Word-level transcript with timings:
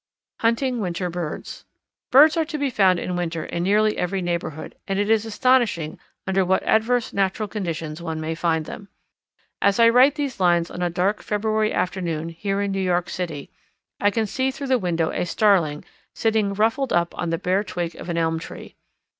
Hunting 0.39 0.79
Winter 0.79 1.11
Birds. 1.11 1.63
Birds 2.09 2.35
are 2.35 2.45
to 2.45 2.57
be 2.57 2.71
found 2.71 2.97
in 2.97 3.15
winter 3.15 3.45
in 3.45 3.61
nearly 3.61 3.99
every 3.99 4.19
neighbourhood, 4.19 4.73
and 4.87 4.97
it 4.97 5.11
is 5.11 5.27
astonishing 5.27 5.99
under 6.25 6.43
what 6.43 6.63
adverse 6.63 7.13
natural 7.13 7.47
conditions 7.47 8.01
one 8.01 8.19
may 8.19 8.33
find 8.33 8.65
them. 8.65 8.89
As 9.61 9.79
I 9.79 9.89
write 9.89 10.15
these 10.15 10.39
lines 10.39 10.71
on 10.71 10.81
a 10.81 10.89
dark 10.89 11.21
February 11.21 11.71
afternoon, 11.71 12.29
here 12.29 12.63
in 12.63 12.71
New 12.71 12.81
York 12.81 13.11
City, 13.11 13.51
I 13.99 14.09
can 14.09 14.25
see 14.25 14.49
through 14.49 14.69
the 14.73 14.79
window 14.79 15.11
a 15.11 15.23
Starling 15.23 15.85
sitting 16.15 16.55
ruffled 16.55 16.91
up 16.91 17.15
on 17.15 17.29
the 17.29 17.37
bare 17.37 17.63
twig 17.63 17.93
of 17.95 18.09
an 18.09 18.17
elm 18.17 18.39
tree. 18.39 18.77